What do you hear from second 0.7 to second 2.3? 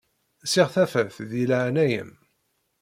tafat di laɛnaya-m.